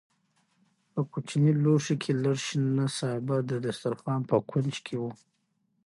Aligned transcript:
په 0.93 1.01
کوچني 1.11 1.51
لوښي 1.63 1.95
کې 2.03 2.11
لږ 2.23 2.37
شنه 2.47 2.85
سابه 2.97 3.37
د 3.49 3.51
دسترخوان 3.65 4.21
په 4.29 4.35
کونج 4.49 4.73
کې 4.85 4.95
وو. 5.01 5.11